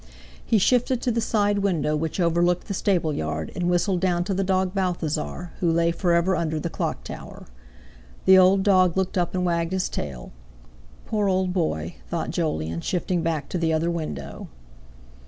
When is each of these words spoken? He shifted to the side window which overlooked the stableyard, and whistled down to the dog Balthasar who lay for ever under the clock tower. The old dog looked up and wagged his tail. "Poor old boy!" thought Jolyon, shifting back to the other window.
He 0.43 0.57
shifted 0.57 0.99
to 1.03 1.11
the 1.11 1.21
side 1.21 1.59
window 1.59 1.95
which 1.95 2.19
overlooked 2.19 2.67
the 2.67 2.73
stableyard, 2.73 3.51
and 3.53 3.69
whistled 3.69 3.99
down 3.99 4.23
to 4.23 4.33
the 4.33 4.43
dog 4.43 4.73
Balthasar 4.73 5.51
who 5.59 5.69
lay 5.71 5.91
for 5.91 6.13
ever 6.13 6.35
under 6.35 6.59
the 6.59 6.71
clock 6.71 7.03
tower. 7.03 7.45
The 8.25 8.35
old 8.35 8.63
dog 8.63 8.97
looked 8.97 9.15
up 9.15 9.35
and 9.35 9.45
wagged 9.45 9.73
his 9.73 9.89
tail. 9.89 10.31
"Poor 11.05 11.29
old 11.29 11.53
boy!" 11.53 11.97
thought 12.09 12.31
Jolyon, 12.31 12.81
shifting 12.81 13.21
back 13.21 13.47
to 13.49 13.59
the 13.59 13.71
other 13.71 13.91
window. 13.91 14.47